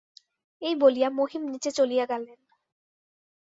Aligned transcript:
এই 0.61 0.75
বলিয়া 0.75 1.09
মহিম 1.09 1.43
নীচে 1.51 1.71
চলিয়া 1.71 2.05
গেলেন। 2.05 2.39